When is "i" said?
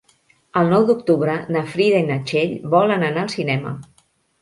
2.01-2.09